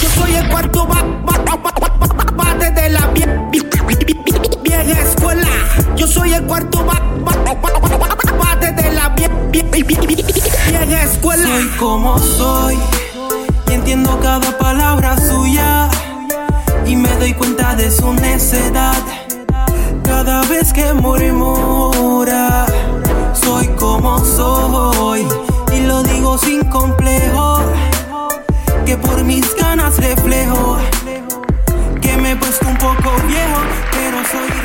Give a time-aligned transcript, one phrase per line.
[0.00, 5.46] Yo soy el cuarto bate de la vieja escuela.
[5.96, 11.46] Yo soy el cuarto bate de la vieja escuela.
[11.46, 12.78] Soy como soy
[13.68, 15.90] y entiendo cada palabra suya
[16.86, 18.96] y me doy cuenta de su necedad
[20.04, 22.64] cada vez que murmura.
[23.34, 25.28] Soy como soy
[25.74, 27.60] y lo digo sin complejo
[28.88, 30.78] que por mis ganas reflejo.
[32.00, 33.60] Que me he puesto un poco viejo,
[33.92, 34.57] pero soy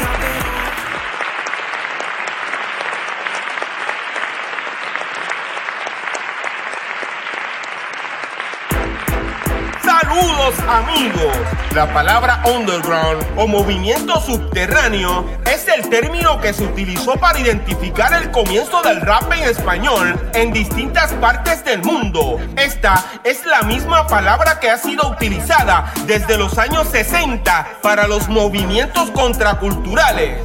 [10.03, 11.37] Saludos amigos.
[11.73, 18.29] La palabra underground o movimiento subterráneo es el término que se utilizó para identificar el
[18.29, 22.37] comienzo del rap en español en distintas partes del mundo.
[22.57, 28.27] Esta es la misma palabra que ha sido utilizada desde los años 60 para los
[28.27, 30.43] movimientos contraculturales.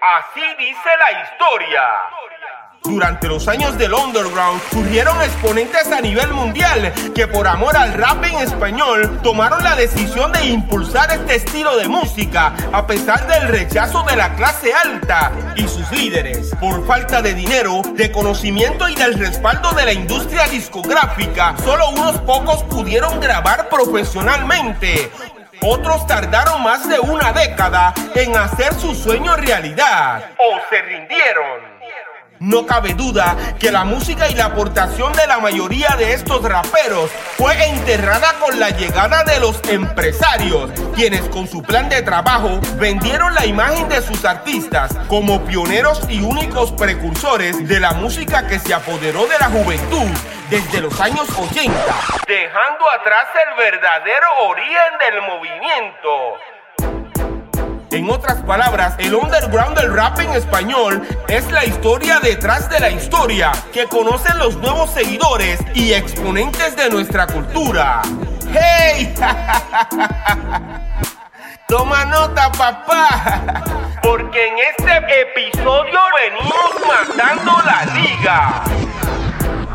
[0.00, 2.23] Así dice la historia.
[2.86, 8.22] Durante los años del underground surgieron exponentes a nivel mundial que por amor al rap
[8.24, 14.02] en español tomaron la decisión de impulsar este estilo de música a pesar del rechazo
[14.02, 16.54] de la clase alta y sus líderes.
[16.60, 22.18] Por falta de dinero, de conocimiento y del respaldo de la industria discográfica, solo unos
[22.18, 25.10] pocos pudieron grabar profesionalmente.
[25.62, 31.73] Otros tardaron más de una década en hacer su sueño realidad o se rindieron.
[32.44, 37.10] No cabe duda que la música y la aportación de la mayoría de estos raperos
[37.38, 43.34] fue enterrada con la llegada de los empresarios, quienes con su plan de trabajo vendieron
[43.34, 48.74] la imagen de sus artistas como pioneros y únicos precursores de la música que se
[48.74, 50.10] apoderó de la juventud
[50.50, 51.72] desde los años 80,
[52.26, 56.53] dejando atrás el verdadero origen del movimiento.
[57.94, 62.90] En otras palabras, el underground del rap en español es la historia detrás de la
[62.90, 68.02] historia que conocen los nuevos seguidores y exponentes de nuestra cultura.
[68.52, 69.14] ¡Hey!
[71.68, 73.62] Toma nota, papá.
[74.02, 78.64] Porque en este episodio venimos matando la liga.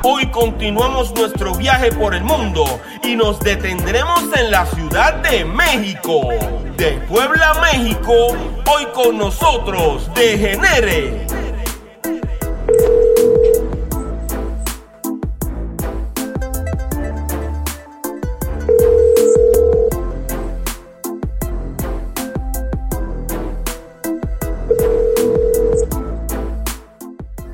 [0.01, 2.63] Hoy continuamos nuestro viaje por el mundo
[3.03, 6.29] y nos detendremos en la Ciudad de México.
[6.77, 8.13] De Puebla, México,
[8.65, 11.27] hoy con nosotros, Degenere.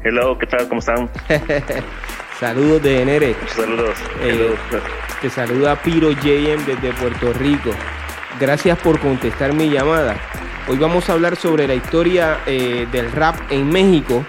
[0.03, 0.67] Hello, ¿qué tal?
[0.67, 1.09] ¿Cómo están?
[2.39, 3.35] Saludos de Enere.
[3.47, 3.97] Saludos.
[4.21, 4.81] Eh, Hello.
[5.21, 7.71] te saluda Piro JM desde Puerto Rico.
[8.39, 10.17] Gracias por contestar mi llamada.
[10.67, 14.25] Hoy vamos a hablar sobre la historia eh, del rap en México.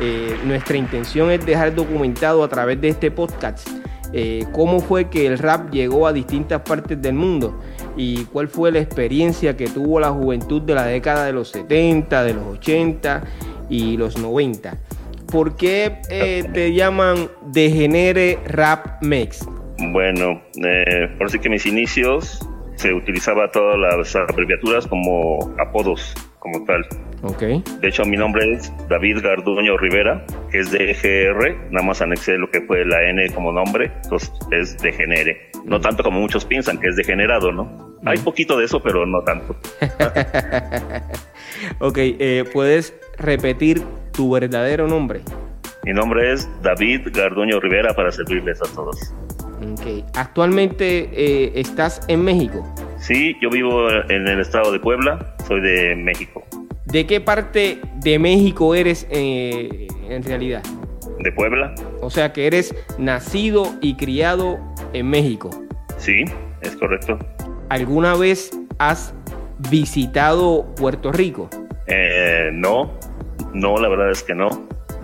[0.00, 3.68] Eh, nuestra intención es dejar documentado a través de este podcast
[4.14, 7.58] eh, cómo fue que el rap llegó a distintas partes del mundo
[7.96, 12.22] y cuál fue la experiencia que tuvo la juventud de la década de los 70,
[12.22, 13.22] de los 80
[13.70, 14.76] y los 90.
[15.32, 19.48] ¿Por qué eh, te llaman Degenere Rap Mex?
[19.78, 26.62] Bueno, eh, por sí que mis inicios se utilizaba todas las abreviaturas como apodos, como
[26.66, 26.86] tal.
[27.22, 27.40] Ok.
[27.80, 32.36] De hecho, mi nombre es David Garduño Rivera, que es de GR, nada más anexé
[32.36, 35.50] lo que fue la N como nombre, entonces es Degenere.
[35.64, 37.96] No tanto como muchos piensan que es degenerado, ¿no?
[38.04, 39.56] Hay poquito de eso, pero no tanto.
[41.78, 43.82] ok, eh, ¿puedes repetir
[44.12, 45.20] tu verdadero nombre?
[45.84, 49.12] Mi nombre es David Garduño Rivera para servirles a todos.
[49.72, 50.04] Ok.
[50.14, 52.64] ¿Actualmente eh, estás en México?
[52.98, 56.44] Sí, yo vivo en el estado de Puebla, soy de México.
[56.86, 60.62] ¿De qué parte de México eres eh, en realidad?
[61.18, 61.74] ¿De Puebla?
[62.00, 64.58] O sea que eres nacido y criado
[64.92, 65.50] en México.
[65.96, 66.24] Sí,
[66.60, 67.18] es correcto.
[67.68, 69.14] ¿Alguna vez has
[69.70, 71.48] visitado Puerto Rico?
[71.86, 72.92] Eh, no,
[73.52, 74.48] no, la verdad es que no.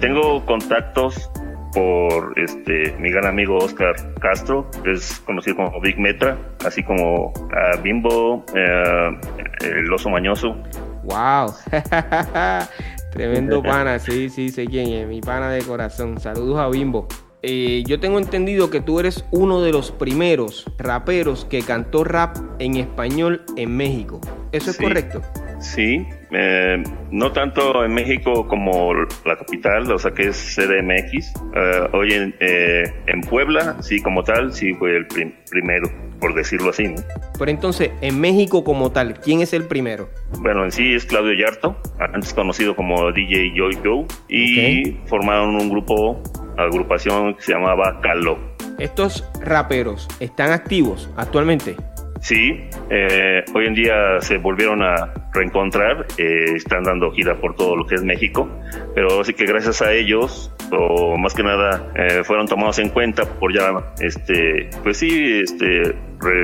[0.01, 1.31] Tengo contactos
[1.73, 7.33] por este mi gran amigo Oscar Castro, que es conocido como Big Metra, así como
[7.53, 9.19] a Bimbo, eh,
[9.61, 10.57] el oso mañoso.
[11.05, 11.53] ¡Wow!
[13.13, 16.21] Tremendo pana, sí, sí, sé quién es, mi pana de corazón.
[16.21, 17.07] Saludos a Bimbo.
[17.43, 22.37] Eh, yo tengo entendido que tú eres uno de los primeros raperos que cantó rap
[22.59, 24.21] en español en México.
[24.51, 25.23] ¿Eso es correcto?
[25.61, 28.93] Sí, eh, no tanto en México como
[29.25, 31.33] la capital, o sea que es CDMX.
[31.55, 35.91] Eh, hoy en, eh, en, Puebla, sí, como tal, sí fue el primero,
[36.21, 36.85] por decirlo así.
[36.85, 36.97] ¿no?
[37.39, 40.09] Pero entonces, en México como tal, ¿quién es el primero?
[40.39, 45.71] Bueno, en sí es Claudio Yarto, antes conocido como DJ Joy Joe, y formaron un
[45.71, 46.23] grupo,
[46.57, 48.39] agrupación que se llamaba Calo.
[48.79, 51.75] ¿Estos raperos están activos actualmente?
[52.21, 57.77] Sí, eh, hoy en día se volvieron a reencontrar, eh, están dando gira por todo
[57.77, 58.49] lo que es México,
[58.95, 63.25] pero sí que gracias a ellos, o más que nada, eh, fueron tomados en cuenta
[63.25, 65.95] por ya, este, pues sí, este,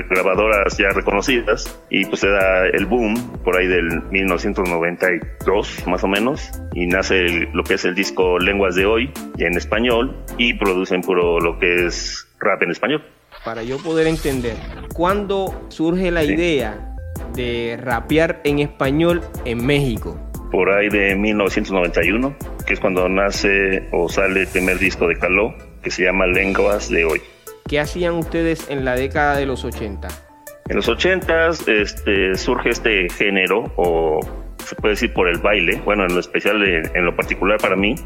[0.09, 6.09] grabadoras ya reconocidas y pues se da el boom por ahí del 1992 más o
[6.09, 11.01] menos y nace lo que es el disco Lenguas de Hoy en español y producen
[11.01, 13.05] puro lo que es rap en español.
[13.45, 14.57] Para yo poder entender,
[14.95, 16.94] ¿cuándo surge la idea
[17.35, 20.19] de rapear en español en México?
[20.51, 22.35] Por ahí de 1991,
[22.67, 26.89] que es cuando nace o sale el primer disco de Caló, que se llama Lenguas
[26.89, 27.21] de Hoy.
[27.69, 30.09] ¿Qué hacían ustedes en la década de los 80?
[30.69, 34.21] En los 80 este, surge este género, o
[34.65, 37.97] se puede decir por el baile, bueno, en lo especial, en lo particular para mí,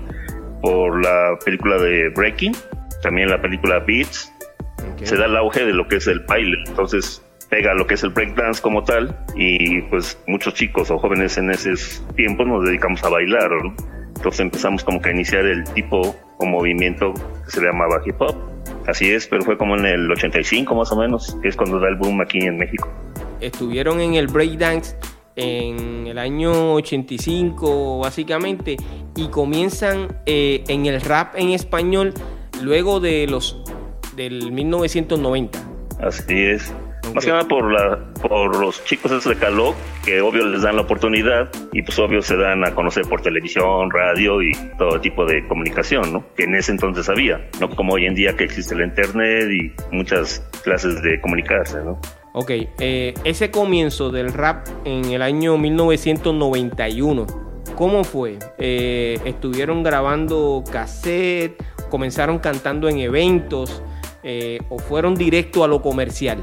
[0.60, 2.56] por la película de Breaking,
[3.02, 4.32] también la película Beats,
[5.02, 6.58] se da el auge de lo que es el baile.
[6.66, 11.38] Entonces pega lo que es el breakdance como tal y pues muchos chicos o jóvenes
[11.38, 13.50] en esos tiempos nos dedicamos a bailar.
[14.16, 17.12] Entonces empezamos como que a iniciar el tipo o movimiento
[17.44, 18.36] que se llamaba hip hop.
[18.86, 21.88] Así es, pero fue como en el 85 más o menos, que es cuando da
[21.88, 22.88] el boom aquí en México.
[23.40, 24.96] Estuvieron en el breakdance
[25.36, 28.76] en el año 85 básicamente
[29.14, 32.12] y comienzan eh, en el rap en español
[32.60, 33.62] luego de los
[34.16, 35.58] del 1990.
[36.00, 36.72] Así es.
[37.18, 39.74] Más que nada por, la, por los chicos esos de Caló,
[40.04, 43.90] que obvio les dan la oportunidad y pues obvio se dan a conocer por televisión,
[43.90, 46.24] radio y todo tipo de comunicación, ¿no?
[46.36, 49.72] Que en ese entonces había, no como hoy en día que existe la internet y
[49.90, 51.98] muchas clases de comunicarse, ¿no?
[52.34, 57.26] Ok, eh, ese comienzo del rap en el año 1991,
[57.74, 58.38] ¿cómo fue?
[58.58, 61.60] Eh, ¿Estuvieron grabando cassette?
[61.90, 63.82] ¿Comenzaron cantando en eventos?
[64.22, 66.38] Eh, o fueron directo a lo comercial?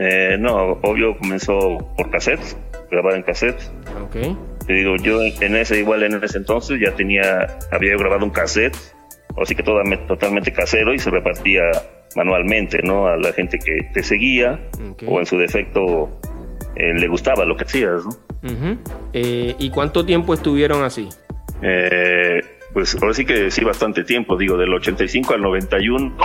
[0.00, 2.56] Eh, no, obvio comenzó por cassettes,
[2.88, 3.72] grabar en cassettes.
[4.04, 4.16] Ok.
[4.64, 8.76] Te digo, yo en ese, igual en ese entonces ya tenía, había grabado un cassette,
[9.40, 11.62] así que todo, totalmente casero y se repartía
[12.14, 13.08] manualmente, ¿no?
[13.08, 14.60] A la gente que te seguía
[15.04, 16.20] o en su defecto
[16.76, 18.78] eh, le gustaba lo que hacías, ¿no?
[19.12, 21.08] ¿Y cuánto tiempo estuvieron así?
[21.60, 22.40] Eh,
[22.72, 26.16] pues ahora sí que sí, bastante tiempo, digo, del 85 al 91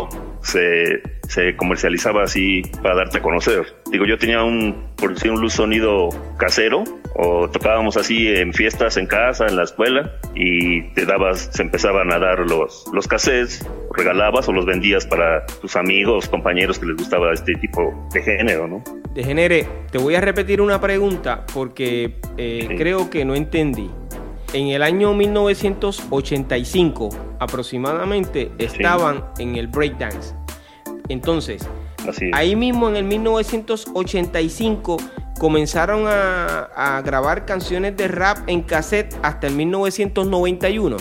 [0.43, 3.65] se, se comercializaba así para darte a conocer.
[3.91, 6.83] Digo, yo tenía un, por decir, un luz sonido casero,
[7.15, 12.11] o tocábamos así en fiestas en casa, en la escuela, y te dabas, se empezaban
[12.11, 16.97] a dar los, los cassettes, regalabas o los vendías para tus amigos, compañeros que les
[16.97, 18.83] gustaba este tipo de género, ¿no?
[19.13, 23.91] De género, te voy a repetir una pregunta porque eh, creo que no entendí
[24.53, 27.09] en el año 1985
[27.39, 30.35] aproximadamente estaban en el breakdance.
[31.09, 31.67] Entonces,
[32.31, 34.97] ahí mismo en el 1985
[35.39, 40.97] comenzaron a, grabar canciones de rap en cassette hasta el 1991.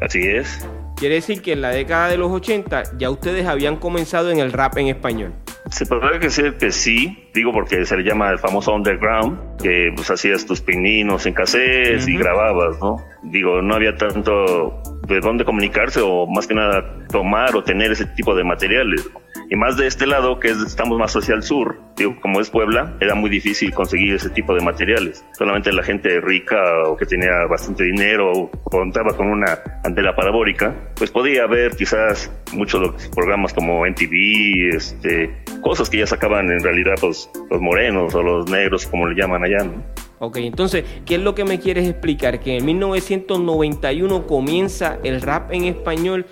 [0.00, 0.66] Así es.
[0.96, 4.52] Quiere decir que en la década de los 80 ya ustedes habían comenzado en el
[4.52, 5.34] rap en español.
[5.72, 10.10] Se podría decir que sí, digo porque se le llama el famoso underground, que pues
[10.10, 12.98] hacías tus pininos en cassettes y grababas, ¿no?
[13.22, 18.04] Digo, no había tanto de dónde comunicarse o más que nada tomar o tener ese
[18.04, 19.08] tipo de materiales.
[19.48, 22.94] Y más de este lado, que estamos más hacia el sur, digo, como es Puebla,
[23.00, 25.24] era muy difícil conseguir ese tipo de materiales.
[25.32, 30.74] Solamente la gente rica o que tenía bastante dinero o contaba con una antena parabólica,
[30.96, 35.30] pues podía ver quizás muchos de los programas como NTV, este,
[35.62, 39.44] cosas que ya sacaban en realidad los, los morenos o los negros, como le llaman
[39.44, 39.64] allá.
[39.64, 39.82] ¿no?
[40.18, 42.38] Ok, entonces, ¿qué es lo que me quieres explicar?
[42.40, 46.26] Que en 1991 comienza el rap en español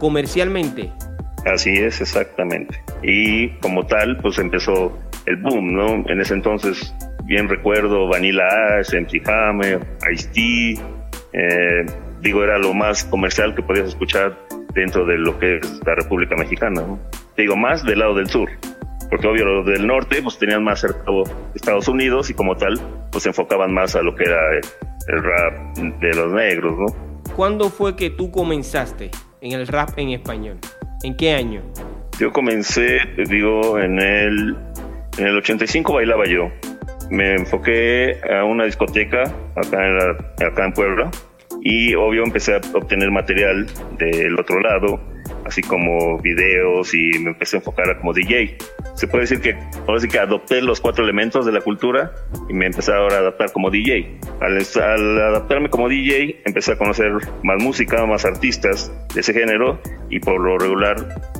[0.00, 0.90] comercialmente.
[1.44, 2.82] Así es, exactamente.
[3.02, 6.10] Y como tal, pues empezó el boom, ¿no?
[6.10, 6.92] En ese entonces,
[7.24, 10.80] bien recuerdo, Vanilla Ash, MC Hammer, Ice-T,
[11.32, 11.86] eh,
[12.20, 14.36] digo, era lo más comercial que podías escuchar
[14.74, 16.98] dentro de lo que es la República Mexicana, ¿no?
[17.38, 18.50] Digo, más del lado del sur,
[19.08, 21.22] porque obvio los del norte pues tenían más cercano
[21.54, 22.80] Estados Unidos y como tal
[23.12, 24.40] pues se enfocaban más a lo que era
[25.06, 27.32] el rap de los negros, ¿no?
[27.36, 30.58] ¿Cuándo fue que tú comenzaste en el rap en español?
[31.04, 31.62] ¿En qué año?
[32.18, 34.56] Yo comencé, digo, en el,
[35.16, 36.50] en el 85 bailaba yo.
[37.08, 39.22] me enfoqué a una discoteca
[39.54, 41.10] acá en, acá en Puebla
[41.60, 43.66] y obvio empecé a obtener material
[43.96, 45.00] del otro lado,
[45.48, 48.56] así como videos y me empecé a enfocar como DJ.
[48.94, 52.12] Se puede decir que ahora sí que adopté los cuatro elementos de la cultura
[52.48, 54.18] y me empecé ahora a adaptar como DJ.
[54.40, 54.58] Al,
[55.20, 57.12] adaptarme como DJ empecé a conocer
[57.42, 60.96] más música, más artistas de ese género y por lo regular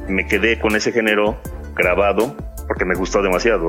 [0.09, 1.41] me quedé con ese género
[1.77, 2.35] grabado
[2.67, 3.69] porque me gustó demasiado.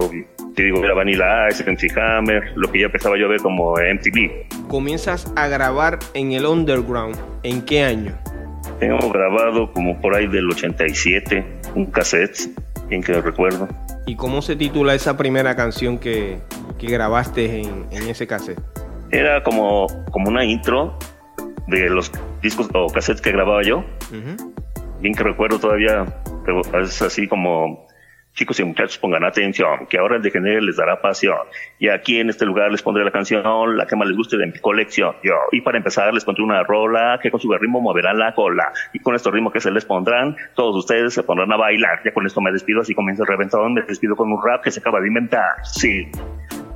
[0.55, 3.74] Te digo, era Vanilla Ice, MC Hammer, lo que ya empezaba yo a ver como
[3.74, 4.67] MTV.
[4.67, 7.17] Comienzas a grabar en el underground.
[7.43, 8.17] ¿En qué año?
[8.79, 11.43] Tengo grabado como por ahí del 87,
[11.75, 12.50] un cassette,
[12.88, 13.67] bien que recuerdo.
[14.05, 16.39] ¿Y cómo se titula esa primera canción que,
[16.77, 18.59] que grabaste en, en, ese cassette?
[19.12, 20.98] Era como, como una intro
[21.67, 23.79] de los discos o cassettes que grababa yo.
[23.79, 24.53] Uh -huh.
[25.01, 26.05] Bien que recuerdo todavía,
[26.81, 27.86] es así como
[28.39, 31.39] Chicos y muchachos, pongan atención, que ahora el de género les dará pasión.
[31.77, 34.46] Y aquí en este lugar les pondré la canción, la que más les guste de
[34.46, 35.13] mi colección.
[35.22, 35.34] Yo.
[35.51, 38.72] Y para empezar les pondré una rola que con su ritmo moverán la cola.
[38.93, 42.00] Y con estos ritmos que se les pondrán, todos ustedes se pondrán a bailar.
[42.05, 43.74] Ya con esto me despido, así comienza el reventón.
[43.74, 45.43] Me despido con un rap que se acaba de inventar.
[45.63, 46.08] Sí.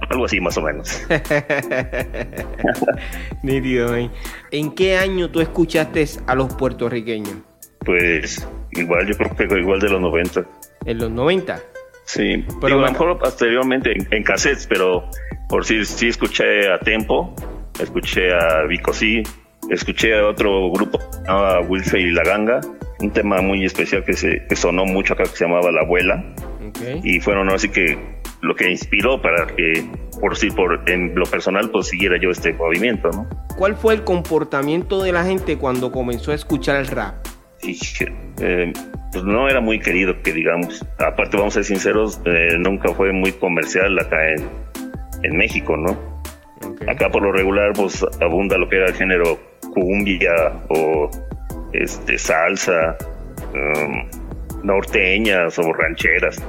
[0.09, 1.07] Algo así más o menos.
[3.41, 4.09] Nítido, ¿eh?
[4.51, 7.37] ¿En qué año tú escuchaste a los puertorriqueños?
[7.85, 10.43] Pues igual, yo creo que igual de los 90
[10.85, 11.59] en los 90.
[12.05, 15.09] Sí, pero Digo, mejor posteriormente en, en, cassettes, pero
[15.47, 17.33] por si sí, sí, escuché a Tempo,
[17.79, 19.23] escuché a Vico sí,
[19.69, 22.59] escuché a otro grupo, a Wilfe y La Ganga,
[22.99, 26.23] un tema muy especial que, se, que sonó mucho acá que se llamaba La Abuela.
[26.69, 27.01] Okay.
[27.03, 27.97] Y fueron así que
[28.41, 29.85] lo que inspiró para que,
[30.19, 33.27] por si por en lo personal, pues siguiera yo este movimiento, ¿no?
[33.57, 37.25] ¿Cuál fue el comportamiento de la gente cuando comenzó a escuchar el rap?
[37.61, 37.79] Y,
[38.41, 38.73] eh,
[39.13, 40.83] pues no era muy querido, que digamos.
[40.97, 44.49] Aparte, vamos a ser sinceros, eh, nunca fue muy comercial acá en,
[45.21, 45.91] en México, ¿no?
[46.67, 46.87] Okay.
[46.89, 49.39] Acá por lo regular, pues abunda lo que era el género
[49.73, 50.31] cumbia
[50.69, 51.09] o
[51.73, 52.97] este salsa,
[53.53, 54.09] um,
[54.63, 56.43] norteñas o rancheras.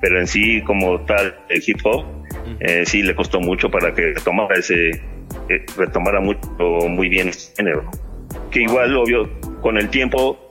[0.00, 2.04] Pero en sí, como tal, el hip hop,
[2.60, 4.90] eh, sí le costó mucho para que retomara ese,
[5.48, 6.40] eh, retomara mucho,
[6.88, 7.90] muy bien ese género.
[8.50, 9.28] Que igual, obvio,
[9.60, 10.45] con el tiempo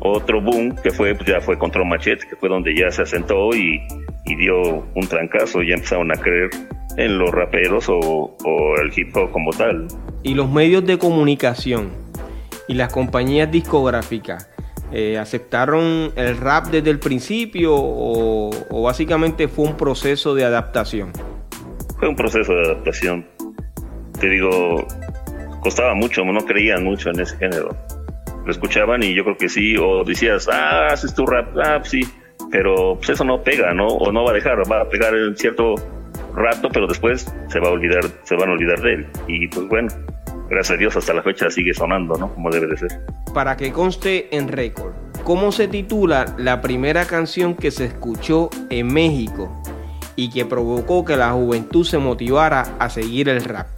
[0.00, 3.54] otro boom que fue pues ya fue Control Machete, que fue donde ya se asentó
[3.54, 3.80] y,
[4.24, 6.50] y dio un trancazo, ya empezaron a creer
[6.96, 9.86] en los raperos o, o, el hip hop como tal.
[10.22, 11.90] Y los medios de comunicación
[12.68, 14.50] y las compañías discográficas
[14.92, 21.12] eh, aceptaron el rap desde el principio o, o básicamente fue un proceso de adaptación.
[21.98, 23.26] Fue un proceso de adaptación.
[24.18, 24.86] Te digo,
[25.60, 27.76] costaba mucho, no creían mucho en ese género
[28.44, 31.90] lo escuchaban y yo creo que sí, o decías, ah, haces tu rap, ah, pues
[31.90, 32.02] sí,
[32.50, 33.86] pero pues eso no pega, ¿no?
[33.86, 35.74] O no va a dejar, va a pegar en cierto
[36.34, 39.06] rato, pero después se va a olvidar, se van a olvidar de él.
[39.28, 39.88] Y pues bueno,
[40.48, 42.32] gracias a Dios hasta la fecha sigue sonando, ¿no?
[42.34, 42.90] Como debe de ser.
[43.34, 44.92] Para que conste en récord,
[45.24, 49.62] ¿cómo se titula la primera canción que se escuchó en México
[50.16, 53.68] y que provocó que la juventud se motivara a seguir el rap?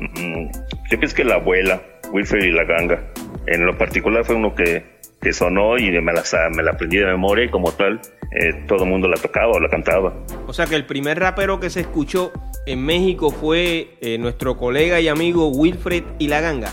[0.00, 0.48] Mm,
[0.90, 1.80] yo pienso que la abuela,
[2.12, 3.02] Wilfred y la ganga.
[3.46, 4.84] En lo particular fue uno que,
[5.20, 6.22] que sonó y me la,
[6.54, 8.00] me la aprendí de memoria y como tal
[8.32, 10.14] eh, todo el mundo la tocaba o la cantaba.
[10.46, 12.32] O sea que el primer rapero que se escuchó
[12.66, 16.72] en México fue eh, nuestro colega y amigo Wilfred y la ganga.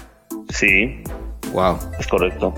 [0.50, 1.04] Sí.
[1.54, 1.78] Wow.
[2.00, 2.54] Es correcto.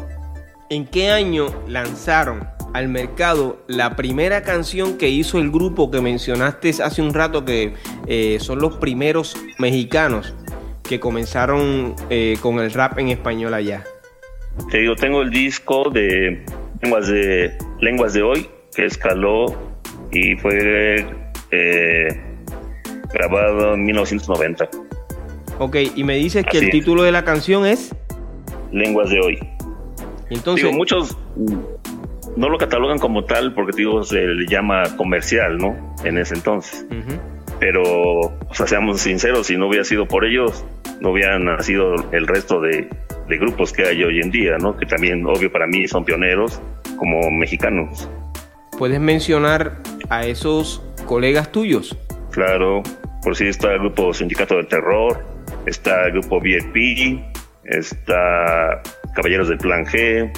[0.70, 6.72] ¿En qué año lanzaron al mercado la primera canción que hizo el grupo que mencionaste
[6.84, 7.74] hace un rato que
[8.08, 10.34] eh, son los primeros mexicanos
[10.82, 13.84] que comenzaron eh, con el rap en español allá?
[14.70, 16.44] Te digo, tengo el disco de
[16.82, 19.46] Lenguas de, Lenguas de Hoy, que escaló
[20.12, 21.06] y fue
[21.52, 22.08] eh,
[23.14, 24.70] grabado en 1990.
[25.60, 27.96] Ok, y me dices que el título de la canción es
[28.72, 29.40] Lenguas de Hoy.
[30.30, 31.18] Entonces, digo, muchos
[32.36, 35.96] no lo catalogan como tal porque digo, se le llama comercial, ¿no?
[36.04, 36.86] En ese entonces.
[36.90, 37.20] Uh -huh.
[37.60, 40.66] Pero, o sea, seamos sinceros, si no hubiera sido por ellos,
[41.00, 42.90] no hubieran nacido el resto de,
[43.28, 44.76] de grupos que hay hoy en día, ¿no?
[44.76, 46.62] Que también, obvio, para mí son pioneros
[46.98, 48.10] como mexicanos.
[48.78, 51.98] ¿Puedes mencionar a esos colegas tuyos?
[52.32, 52.82] Claro,
[53.22, 55.24] por si está el grupo Sindicato del Terror,
[55.66, 57.20] está el grupo VIP,
[57.64, 58.82] está
[59.14, 60.32] Caballeros del Plan G,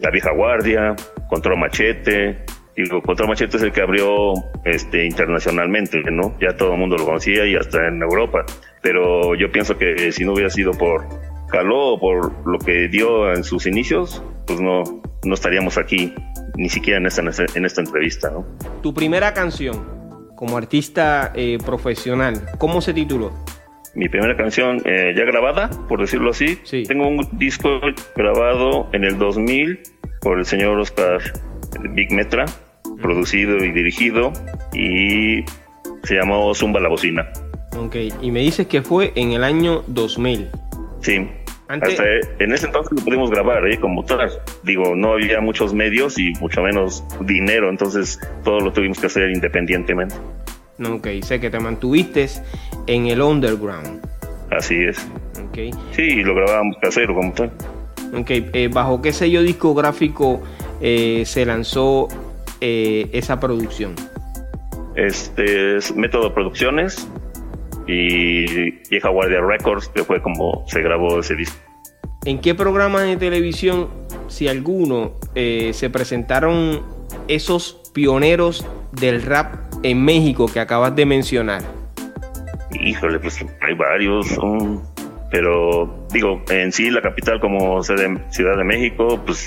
[0.00, 0.94] La Vieja Guardia,
[1.28, 2.44] Control Machete.
[2.76, 6.36] Digo, Control Machete es el que abrió este, internacionalmente, ¿no?
[6.40, 8.44] Ya todo el mundo lo conocía y hasta en Europa.
[8.82, 11.06] Pero yo pienso que si no hubiera sido por
[11.50, 14.82] Caló por lo que dio en sus inicios, pues no,
[15.24, 16.12] no estaríamos aquí,
[16.56, 17.22] ni siquiera en esta,
[17.54, 18.44] en esta entrevista, ¿no?
[18.82, 19.96] Tu primera canción,
[20.36, 22.46] como artista eh, profesional.
[22.58, 23.32] ¿Cómo se tituló?
[23.94, 26.58] Mi primera canción eh, ya grabada, por decirlo así.
[26.64, 26.82] Sí.
[26.82, 27.80] Tengo un disco
[28.14, 29.80] grabado en el 2000
[30.20, 31.20] por el señor Oscar
[31.94, 32.44] Big Metra,
[33.00, 34.32] producido y dirigido,
[34.74, 35.44] y
[36.02, 37.26] se llamó Zumba la Bocina.
[37.78, 40.48] Ok, y me dices que fue en el año 2000.
[41.00, 41.28] Sí.
[41.68, 42.04] Antes- Hasta
[42.44, 43.78] en ese entonces lo pudimos grabar, ¿eh?
[43.80, 44.30] como tal.
[44.62, 49.30] Digo, no había muchos medios y mucho menos dinero, entonces todo lo tuvimos que hacer
[49.30, 50.14] independientemente.
[50.88, 52.28] Ok, sé que te mantuviste
[52.86, 54.00] en el underground.
[54.50, 54.98] Así es.
[55.48, 57.50] Ok, Sí, lo grabábamos casero como tal.
[58.14, 60.42] ok, eh, ¿bajo qué sello discográfico
[60.80, 62.06] eh, se lanzó
[62.60, 63.94] eh, esa producción?
[64.94, 67.06] Este es Método Producciones
[67.86, 71.56] y Vieja Guardia Records, que fue como se grabó ese disco.
[72.24, 73.88] ¿En qué programas de televisión,
[74.28, 76.82] si alguno, eh, se presentaron
[77.28, 81.62] esos pioneros del rap en México que acabas de mencionar?
[82.72, 84.82] Híjole, pues hay varios, um,
[85.30, 89.46] pero digo, en sí la capital como Ciudad de México, pues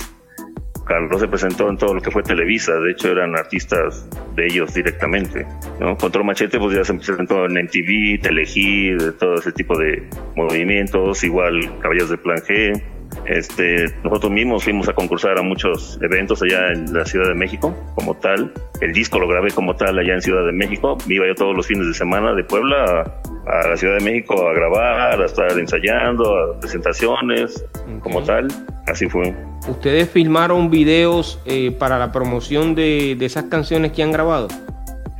[0.89, 4.73] Carlos se presentó en todo lo que fue Televisa, de hecho eran artistas de ellos
[4.73, 5.45] directamente,
[5.79, 5.95] ¿no?
[5.95, 11.23] Control Machete pues ya se presentó en MTV, Telehit, de todo ese tipo de movimientos,
[11.23, 12.81] igual Caballos de Plan G,
[13.25, 17.75] este, nosotros mismos fuimos a concursar a muchos eventos allá en la Ciudad de México,
[17.93, 18.51] como tal.
[18.81, 20.97] El disco lo grabé como tal allá en Ciudad de México.
[21.07, 23.11] Me iba yo todos los fines de semana de Puebla
[23.45, 27.63] a, a la Ciudad de México a grabar, a estar ensayando, a presentaciones,
[28.01, 28.47] como tal.
[28.87, 29.35] Así fue.
[29.69, 34.47] ¿Ustedes filmaron videos eh, para la promoción de, de esas canciones que han grabado?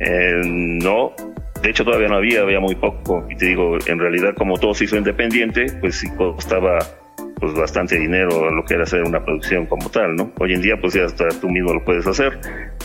[0.00, 1.12] Eh, no,
[1.62, 3.24] de hecho todavía no había, había muy poco.
[3.30, 6.78] Y te digo, en realidad como todo se hizo independiente, pues sí costaba
[7.36, 10.30] pues bastante dinero lo que era hacer una producción como tal, ¿no?
[10.40, 12.38] Hoy en día pues ya hasta tú mismo lo puedes hacer,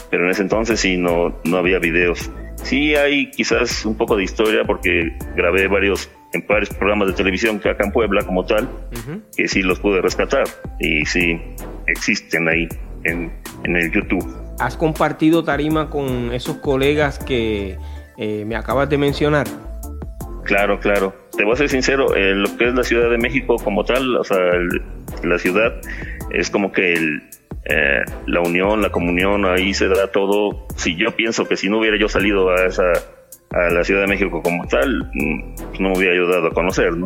[0.10, 2.31] pero en ese entonces sí no, no había videos.
[2.63, 7.60] Sí hay quizás un poco de historia porque grabé varios en varios programas de televisión
[7.60, 8.70] que acá en Puebla como tal,
[9.36, 10.44] que sí los pude rescatar
[10.79, 11.40] y sí
[11.88, 12.68] existen ahí
[13.03, 13.31] en,
[13.64, 14.25] en el YouTube.
[14.59, 17.77] ¿Has compartido tarima con esos colegas que
[18.18, 19.48] eh, me acabas de mencionar?
[20.44, 21.14] Claro, claro.
[21.36, 24.16] Te voy a ser sincero, en lo que es la Ciudad de México como tal,
[24.16, 24.81] o sea, el-
[25.24, 25.74] la ciudad
[26.31, 27.24] es como que el,
[27.66, 30.68] eh, la unión, la comunión, ahí se da todo.
[30.75, 32.83] Si yo pienso que si no hubiera yo salido a esa
[33.55, 36.51] a la Ciudad de México como tal, mm, pues no me hubiera yo dado a
[36.51, 37.05] conocer, ¿no?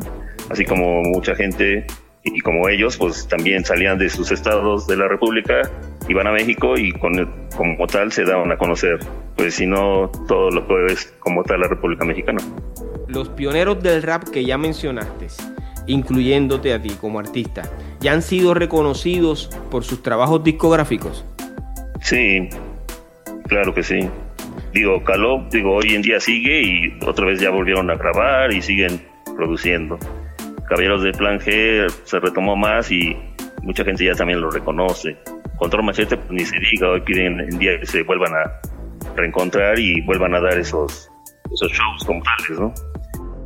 [0.49, 1.85] Así como mucha gente
[2.23, 5.62] y como ellos, pues también salían de sus estados de la República,
[6.09, 7.13] iban a México y con,
[7.55, 8.99] como tal se daban a conocer.
[9.38, 12.41] Pues si no, todo lo que es como tal la República Mexicana.
[13.07, 15.27] Los pioneros del rap que ya mencionaste,
[15.85, 21.25] incluyéndote a ti como artista, ya han sido reconocidos por sus trabajos discográficos.
[22.01, 22.49] Sí,
[23.47, 24.09] claro que sí.
[24.73, 28.62] Digo, Caló, digo, hoy en día sigue y otra vez ya volvieron a grabar y
[28.62, 29.01] siguen
[29.36, 29.97] produciendo.
[30.67, 33.17] Caballeros de Plan G se retomó más y
[33.63, 35.17] mucha gente ya también lo reconoce.
[35.58, 39.79] Control Machete, pues ni se diga, hoy piden en día que se vuelvan a reencontrar
[39.79, 41.10] y vuelvan a dar esos,
[41.51, 42.73] esos shows como tales, ¿no?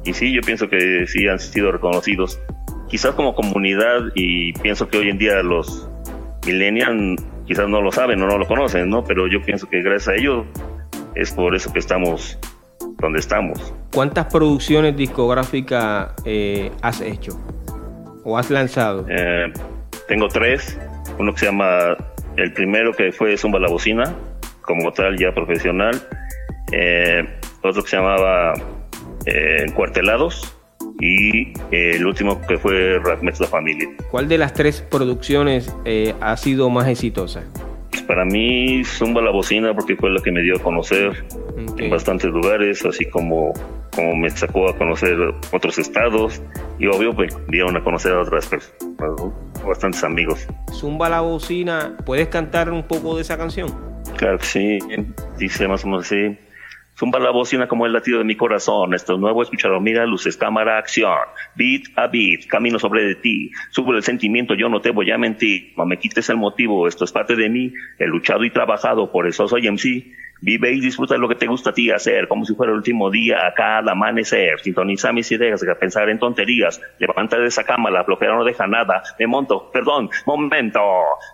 [0.04, 2.40] Y sí, yo pienso que sí han sido reconocidos,
[2.90, 5.90] quizás como comunidad y pienso que hoy en día los
[6.46, 9.04] millennials quizás no lo saben o no lo conocen, ¿no?
[9.04, 10.46] Pero yo pienso que gracias a ellos
[11.16, 12.38] es por eso que estamos
[13.00, 13.74] donde estamos.
[13.94, 17.40] ¿Cuántas producciones discográficas eh, has hecho
[18.24, 19.06] o has lanzado?
[19.10, 19.52] Eh,
[20.08, 20.80] tengo tres,
[21.20, 21.98] uno que se llama,
[22.38, 24.16] el primero que fue Zumba la Bocina,
[24.62, 26.02] como tal ya profesional,
[26.72, 27.28] eh,
[27.62, 28.54] otro que se llamaba
[29.26, 30.58] eh, Cuartelados
[31.00, 33.90] y el último que fue Rap Mezcla Family.
[34.10, 35.74] ¿Cuál de las tres producciones
[36.22, 37.44] ha sido más exitosa?
[38.04, 41.24] Pues para mí Zumba la Bocina porque fue la que me dio a conocer
[41.78, 43.54] en bastantes lugares, así como,
[43.96, 45.18] como me sacó a conocer
[45.52, 46.42] otros estados
[46.80, 49.34] y obvio me dieron a conocer a otras personas,
[49.66, 50.46] bastantes amigos.
[50.74, 53.74] Zumba la bocina, ¿puedes cantar un poco de esa canción?
[54.18, 54.80] Claro que sí,
[55.38, 56.38] dice más o menos así.
[57.04, 58.94] Zumba la bocina como el latido de mi corazón.
[58.94, 59.44] Esto es nuevo,
[59.82, 61.18] mira, luces, cámara, acción.
[61.54, 63.52] Beat a beat, camino sobre de ti.
[63.72, 65.74] Sube el sentimiento, yo no te voy a mentir.
[65.76, 67.74] No me quites el motivo, esto es parte de mí.
[68.00, 70.14] He luchado y trabajado, por eso soy MC.
[70.46, 73.10] Vive y disfruta lo que te gusta a ti hacer, como si fuera el último
[73.10, 74.60] día, a cada amanecer.
[74.60, 76.82] Sintoniza mis ideas, deja pensar en tonterías.
[77.00, 79.02] Levanta de esa cama, la flojera no deja nada.
[79.18, 80.82] Me monto, perdón, momento.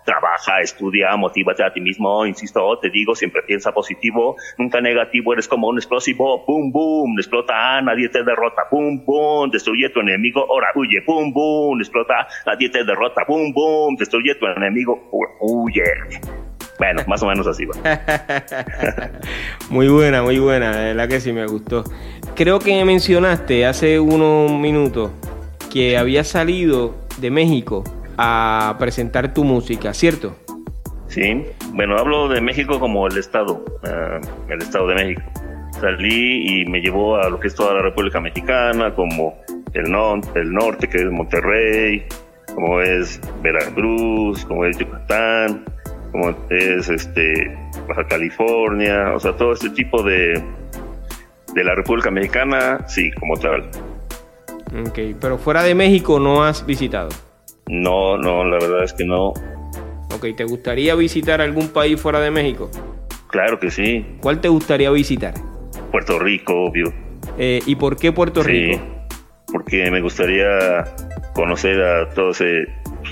[0.04, 2.24] Trabaja, estudia, motívate a ti mismo.
[2.24, 4.36] Insisto, te digo, siempre piensa positivo.
[4.58, 6.44] Nunca negativo, eres como un explosivo.
[6.46, 8.62] Boom, boom, explota, nadie te derrota.
[8.70, 11.02] Boom, boom, destruye tu enemigo, ahora huye.
[11.04, 13.24] Boom, boom, explota, nadie te derrota.
[13.26, 15.82] Boom, boom, destruye tu enemigo, huye.
[16.80, 17.74] Bueno, más o menos así va.
[19.68, 21.84] muy buena, muy buena, de verdad que sí me gustó.
[22.34, 25.10] Creo que mencionaste hace unos minutos
[25.70, 27.84] que había salido de México
[28.16, 30.34] a presentar tu música, ¿cierto?
[31.08, 35.22] Sí, bueno, hablo de México como el Estado, uh, el Estado de México.
[35.82, 39.38] Salí y me llevó a lo que es toda la República Mexicana, como
[39.74, 42.06] el, no el norte, que es Monterrey,
[42.54, 45.62] como es Veracruz, como es Yucatán,
[46.10, 47.56] como es este
[47.88, 50.42] Baja California, o sea, todo este tipo de,
[51.54, 53.70] de la República Mexicana, sí, como tal.
[54.86, 57.08] Ok, pero fuera de México no has visitado.
[57.68, 59.28] No, no, la verdad es que no.
[60.14, 62.70] Ok, ¿te gustaría visitar algún país fuera de México?
[63.28, 64.04] Claro que sí.
[64.20, 65.34] ¿Cuál te gustaría visitar?
[65.90, 66.92] Puerto Rico, obvio.
[67.38, 68.82] Eh, ¿Y por qué Puerto sí, Rico?
[69.52, 70.84] Porque me gustaría
[71.34, 72.66] conocer a todos, eh,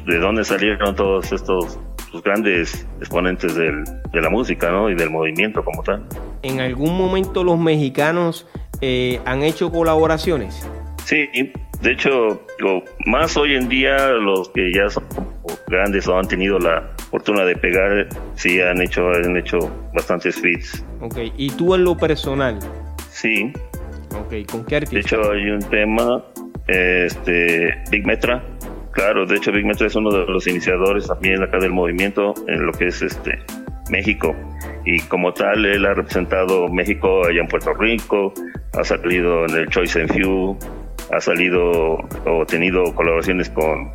[0.06, 1.78] de dónde salieron todos estos
[2.12, 4.90] los grandes exponentes del, de la música ¿no?
[4.90, 6.04] y del movimiento como tal.
[6.42, 8.46] ¿En algún momento los mexicanos
[8.80, 10.66] eh, han hecho colaboraciones?
[11.04, 11.28] Sí,
[11.80, 15.04] de hecho, digo, más hoy en día los que ya son
[15.68, 19.58] grandes o han tenido la fortuna de pegar, sí han hecho, han hecho
[19.94, 20.84] bastantes feats.
[21.00, 22.58] Ok, ¿y tú en lo personal?
[23.10, 23.52] Sí.
[24.12, 24.94] Ok, ¿con qué artista?
[24.94, 26.24] De hecho, hay un tema,
[26.66, 28.44] este, Big Metra,
[28.98, 32.66] Claro, de hecho Big Metra es uno de los iniciadores también acá del movimiento en
[32.66, 33.38] lo que es este
[33.90, 34.34] México
[34.84, 38.34] y como tal él ha representado México allá en Puerto Rico,
[38.76, 40.58] ha salido en el Choice and Few,
[41.12, 43.92] ha salido o tenido colaboraciones con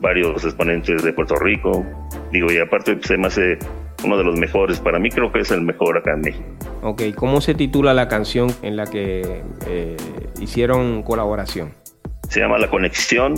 [0.00, 1.84] varios exponentes de Puerto Rico,
[2.32, 3.58] digo y aparte pues, se me hace
[4.02, 6.48] uno de los mejores, para mí creo que es el mejor acá en México.
[6.80, 9.96] Ok, ¿cómo se titula la canción en la que eh,
[10.40, 11.74] hicieron colaboración?
[12.30, 13.34] Se llama La Conexión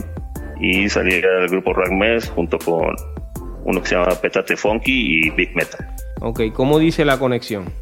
[0.60, 2.94] y salía el grupo Ragmes junto con
[3.64, 5.86] uno que se llama Petate Funky y Big Metal.
[6.20, 7.72] Ok, ¿cómo dice la conexión?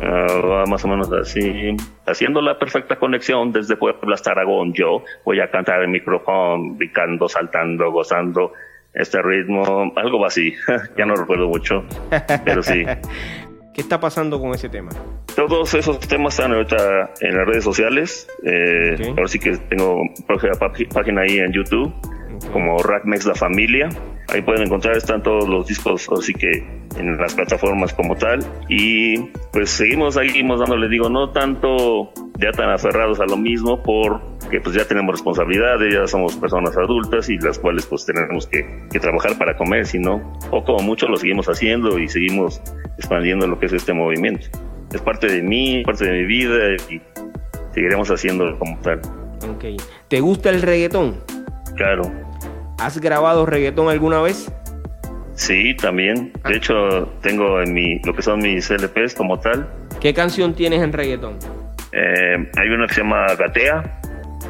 [0.00, 1.74] Uh, más o menos así,
[2.06, 7.28] haciendo la perfecta conexión desde Puebla hasta Aragón, yo voy a cantar el micrófono, picando,
[7.28, 8.52] saltando, gozando
[8.94, 10.54] este ritmo, algo así,
[10.96, 11.84] ya no recuerdo mucho,
[12.44, 12.84] pero sí.
[13.74, 14.90] ¿Qué está pasando con ese tema?
[15.36, 18.26] Todos esos temas están ahorita en las redes sociales.
[18.42, 19.08] Eh, okay.
[19.10, 20.02] Ahora sí que tengo
[20.92, 21.94] página ahí en YouTube.
[22.52, 23.88] Como Rackmex La Familia.
[24.28, 28.40] Ahí pueden encontrar, están todos los discos, así que en las plataformas como tal.
[28.68, 29.18] Y
[29.52, 34.76] pues seguimos, seguimos dándole, digo, no tanto ya tan aferrados a lo mismo porque pues
[34.76, 39.36] ya tenemos responsabilidades, ya somos personas adultas y las cuales pues tenemos que, que trabajar
[39.38, 42.60] para comer, sino o como mucho lo seguimos haciendo y seguimos
[42.98, 44.46] expandiendo lo que es este movimiento.
[44.92, 47.00] Es parte de mí, parte de mi vida y
[47.72, 49.00] seguiremos haciéndolo como tal.
[49.50, 49.80] Ok.
[50.08, 51.16] ¿Te gusta el reggaetón?
[51.76, 52.27] Claro.
[52.78, 54.52] ¿Has grabado reggaetón alguna vez?
[55.34, 56.32] Sí, también.
[56.48, 59.68] De hecho, tengo en mi, lo que son mis LPs como tal.
[60.00, 61.38] ¿Qué canción tienes en reggaetón?
[61.92, 64.00] Eh, hay una que se llama Gatea.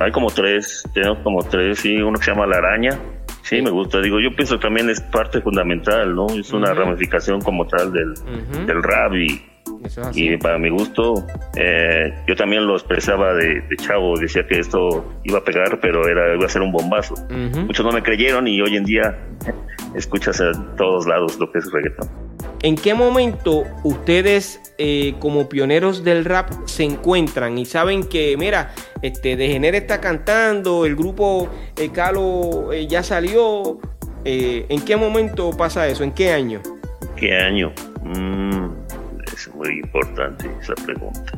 [0.01, 2.99] Hay como tres, tenemos como tres, sí, uno que se llama La Araña.
[3.43, 4.01] Sí, me gusta.
[4.01, 6.27] Digo, yo pienso que también es parte fundamental, ¿no?
[6.29, 6.79] Es una uh -huh.
[6.79, 8.67] ramificación como tal del, uh -huh.
[8.67, 9.43] del rap y,
[10.14, 11.25] y para mi gusto,
[11.57, 16.07] eh, yo también lo expresaba de, de, chavo, decía que esto iba a pegar, pero
[16.09, 17.14] era iba a ser un bombazo.
[17.14, 17.67] Uh -huh.
[17.67, 19.19] Muchos no me creyeron y hoy en día
[19.95, 22.09] escuchas en todos lados lo que es reggaetón.
[22.62, 28.73] ¿En qué momento ustedes eh, como pioneros del rap se encuentran y saben que, mira,
[29.01, 33.79] este, Degener está cantando, el grupo eh, Calo eh, ya salió?
[34.25, 36.03] Eh, ¿En qué momento pasa eso?
[36.03, 36.61] ¿En qué año?
[37.17, 37.73] ¿Qué año?
[38.03, 38.67] Mm,
[39.38, 41.33] es muy importante esa pregunta.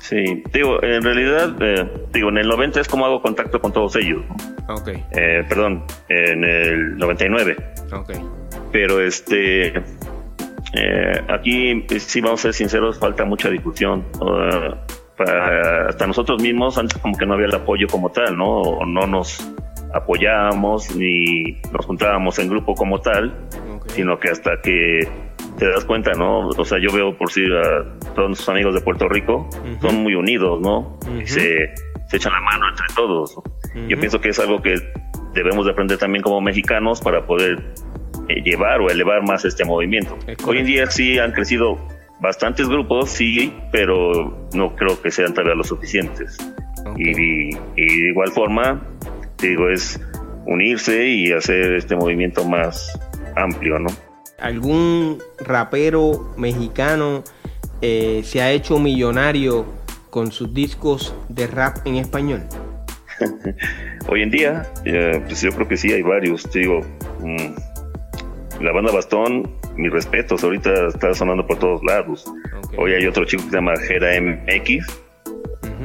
[0.00, 3.96] Sí, digo, en realidad, eh, digo, en el 90 es como hago contacto con todos
[3.96, 4.22] ellos.
[4.28, 4.74] ¿no?
[4.74, 4.88] Ok.
[5.12, 7.56] Eh, perdón, en el 99.
[7.92, 8.12] Ok.
[8.72, 9.68] Pero este,
[10.74, 14.04] eh, aquí, si vamos a ser sinceros, falta mucha discusión.
[14.20, 14.74] Uh,
[15.16, 18.62] para, hasta nosotros mismos, antes como que no había el apoyo como tal, ¿no?
[18.62, 19.52] O no nos
[19.92, 23.34] apoyábamos ni nos juntábamos en grupo como tal,
[23.76, 23.96] okay.
[23.96, 25.08] sino que hasta que
[25.58, 26.48] te das cuenta, ¿no?
[26.48, 29.80] O sea, yo veo por sí a todos nuestros amigos de Puerto Rico, uh -huh.
[29.80, 30.78] son muy unidos, ¿no?
[30.78, 31.26] Uh -huh.
[31.26, 31.74] se,
[32.08, 33.36] se, echan la mano entre todos.
[33.36, 33.42] Uh
[33.74, 33.88] -huh.
[33.88, 34.76] Yo pienso que es algo que
[35.34, 37.62] debemos de aprender también como mexicanos para poder
[38.28, 40.16] eh, llevar o elevar más este movimiento.
[40.46, 41.78] Hoy en día sí han crecido
[42.20, 46.36] bastantes grupos, sí, pero no creo que sean todavía los suficientes.
[46.86, 47.04] Okay.
[47.06, 48.82] Y, y, de igual forma,
[49.40, 50.00] digo, es
[50.46, 52.98] unirse y hacer este movimiento más
[53.36, 53.90] amplio, ¿no?
[54.40, 57.22] ¿Algún rapero mexicano
[57.82, 59.66] eh, se ha hecho millonario
[60.10, 62.42] con sus discos de rap en español?
[64.08, 66.50] Hoy en día, eh, pues yo creo que sí hay varios.
[66.50, 66.80] Digo,
[67.20, 72.30] mmm, la banda Bastón mis respetos, ahorita está sonando por todos lados.
[72.76, 74.86] Hoy hay otro chico que se llama Gera MX,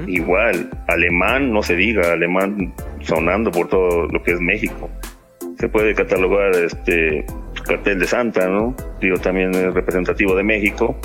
[0.07, 4.89] igual, alemán, no se diga, alemán sonando por todo lo que es México.
[5.59, 7.25] Se puede catalogar este
[7.65, 8.75] cartel de Santa, ¿no?
[9.01, 10.95] Digo, también es representativo de México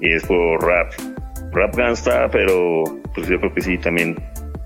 [0.00, 0.92] y es por rap.
[1.52, 4.16] Rap gangsta, pero pues yo creo que sí también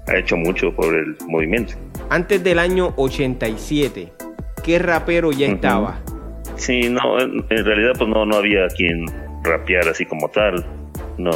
[0.09, 1.75] ha hecho mucho por el movimiento.
[2.11, 4.13] Antes del año 87,
[4.63, 6.01] ¿qué rapero ya estaba?
[6.57, 9.07] Sí, no, en, realidad pues no, no había quien
[9.43, 10.65] rapear así como tal.
[11.19, 11.31] No,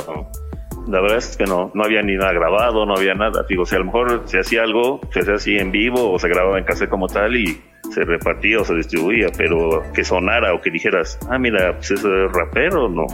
[0.89, 3.45] la verdad es que no, no había ni nada grabado, no había nada.
[3.49, 6.29] Digo, si a lo mejor se hacía algo, se hacía así en vivo o se
[6.29, 10.61] grababa en cassette como tal y se repartía o se distribuía, pero que sonara o
[10.61, 13.07] que dijeras, ah, mira, pues eso es rapero, no.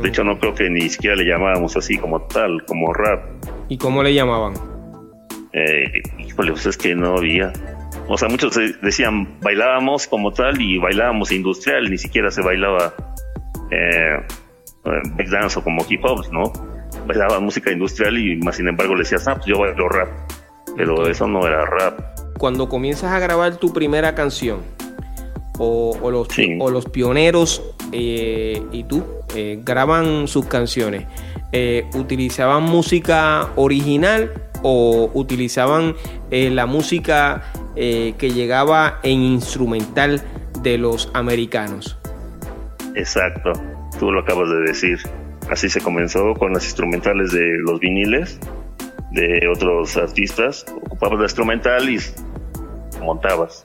[0.00, 3.24] De hecho, no creo que ni siquiera le llamábamos así como tal, como rap.
[3.68, 4.54] ¿Y cómo le llamaban?
[5.52, 7.52] Eh, híjole, pues es que no había.
[8.08, 12.94] O sea, muchos decían bailábamos como tal y bailábamos industrial, ni siquiera se bailaba
[13.70, 14.18] eh,
[14.84, 16.52] back dance o como hip hop, ¿no?
[17.06, 20.08] Bailaba música industrial y más sin embargo le decías, ah, pues yo bailo rap.
[20.76, 22.00] Pero eso no era rap.
[22.38, 24.60] Cuando comienzas a grabar tu primera canción,
[25.58, 29.04] o, los, o los, pioneros eh, y tú
[29.36, 31.06] eh, graban sus canciones,
[31.52, 35.94] eh, ¿utilizaban música original o utilizaban
[36.30, 37.42] la música
[37.74, 40.22] que llegaba en instrumental
[40.62, 41.98] de los americanos?
[42.94, 43.52] Exacto
[44.02, 44.98] tú lo acabas de decir.
[45.48, 48.38] Así se comenzó con las instrumentales de los viniles
[49.12, 50.66] de otros artistas.
[50.86, 51.98] Ocupabas la instrumental y
[53.00, 53.64] montabas.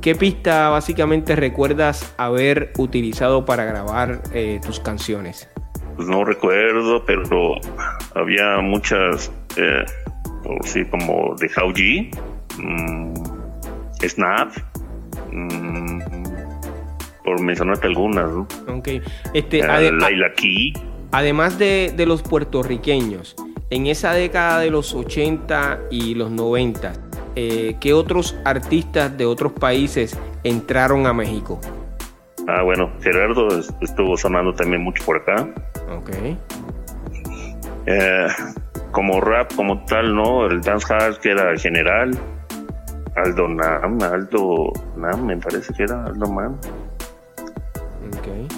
[0.00, 5.48] ¿Qué pista básicamente recuerdas haber utilizado para grabar eh, tus canciones?
[5.96, 7.54] Pues no recuerdo, pero
[8.14, 9.84] había muchas, eh,
[10.64, 12.10] sí, como de How G,
[12.58, 13.14] mm,
[14.06, 14.50] Snap,
[15.32, 16.00] mm,
[17.24, 18.46] por mencionarte algunas, ¿no?
[18.68, 18.88] Ok.
[19.32, 19.62] Este,
[21.12, 23.36] Además de, los puertorriqueños,
[23.70, 26.92] en esa década de los 80 y los 90,
[27.36, 31.60] eh, ¿qué otros artistas de otros países entraron a México?
[32.46, 33.48] Ah, bueno, Gerardo
[33.80, 35.48] estuvo sonando también mucho por acá.
[35.96, 36.10] Ok.
[37.86, 38.26] Eh,
[38.92, 40.46] como rap, como tal, ¿no?
[40.46, 42.18] El dancehall que era general.
[43.16, 46.58] Aldo Nam, Aldo Nam, me parece que era Aldo Nam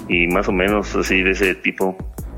[0.07, 1.95] y más o menos así de ese tipo.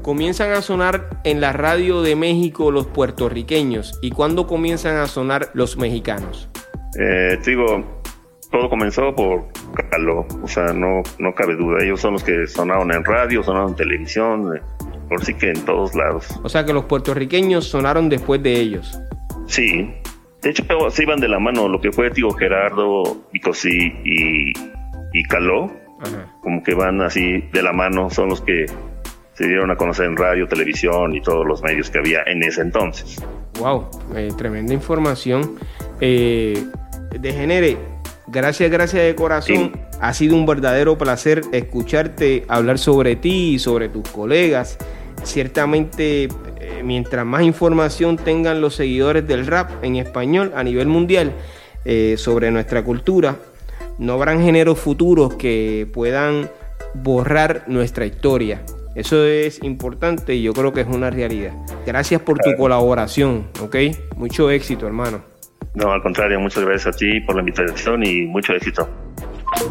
[0.10, 5.52] Comienzan a sonar en la radio de México los puertorriqueños y cuándo comienzan a sonar
[5.54, 6.50] los mexicanos.
[7.00, 8.02] Eh, digo,
[8.50, 9.46] todo comenzó por
[9.92, 11.84] Caló, o sea, no, no cabe duda.
[11.84, 14.62] Ellos son los que sonaron en radio, sonaron en televisión, eh,
[15.10, 16.28] por sí que en todos lados.
[16.42, 19.00] O sea que los puertorriqueños sonaron después de ellos.
[19.46, 19.94] Sí,
[20.42, 24.54] de hecho se iban de la mano lo que fue Tío Gerardo, Vicosí y,
[25.14, 25.72] y Caló
[26.42, 28.66] como que van así de la mano, son los que
[29.40, 32.60] se dieron a conocer en radio, televisión y todos los medios que había en ese
[32.60, 33.24] entonces.
[33.58, 35.56] Wow, eh, tremenda información.
[36.02, 36.62] Eh,
[37.18, 37.78] Degenere,
[38.28, 39.80] gracias, gracias de corazón.
[40.02, 44.78] Ha sido un verdadero placer escucharte hablar sobre ti y sobre tus colegas.
[45.24, 51.32] Ciertamente, eh, mientras más información tengan los seguidores del rap en español a nivel mundial
[51.86, 53.38] eh, sobre nuestra cultura,
[54.00, 56.50] no habrán géneros futuros que puedan
[56.94, 58.62] borrar nuestra historia.
[58.96, 61.54] Eso es importante y yo creo que es una realidad.
[61.86, 63.76] Gracias por tu colaboración, ¿ok?
[64.18, 65.22] Mucho éxito, hermano.
[65.76, 68.90] No, al contrario, muchas gracias a ti por la invitación y mucho éxito.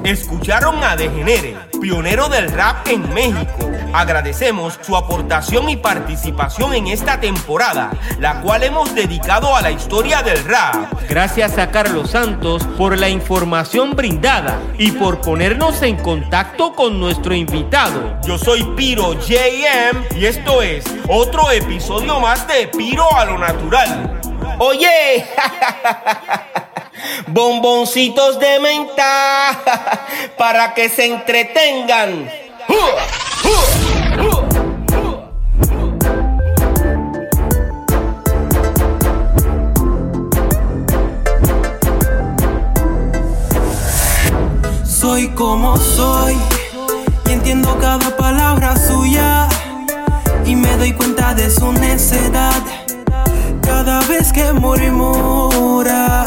[0.04, 3.70] Escucharon a Degenere, pionero del rap en México.
[3.92, 10.22] Agradecemos su aportación y participación en esta temporada, la cual hemos dedicado a la historia
[10.22, 10.92] del rap.
[11.08, 17.34] Gracias a Carlos Santos por la información brindada y por ponernos en contacto con nuestro
[17.34, 18.18] invitado.
[18.26, 24.20] Yo soy Piro JM y esto es otro episodio más de Piro a lo Natural.
[24.58, 25.24] Oye,
[27.26, 29.61] bomboncitos de menta
[30.37, 32.30] para que se entretengan.
[44.84, 46.37] Soy como soy
[47.26, 49.48] y entiendo cada palabra suya
[50.44, 52.62] y me doy cuenta de su necedad
[53.62, 56.24] cada vez que murmura.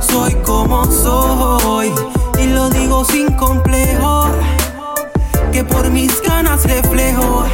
[0.00, 1.92] Soy como soy
[2.38, 4.26] y lo digo sin complejo
[5.52, 7.44] que por mis ganas reflejo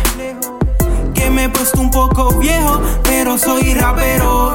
[1.14, 4.52] que me he puesto un poco viejo, pero soy rapero.